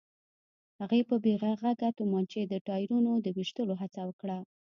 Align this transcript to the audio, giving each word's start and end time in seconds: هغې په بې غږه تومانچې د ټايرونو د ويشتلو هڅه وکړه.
هغې 0.79 1.01
په 1.09 1.15
بې 1.23 1.33
غږه 1.61 1.89
تومانچې 1.97 2.41
د 2.47 2.53
ټايرونو 2.67 3.11
د 3.19 3.27
ويشتلو 3.37 3.73
هڅه 3.81 4.01
وکړه. 4.09 4.37